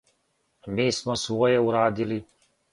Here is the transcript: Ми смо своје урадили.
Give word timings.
Ми 0.79 0.87
смо 1.01 1.19
своје 1.27 1.63
урадили. 1.69 2.21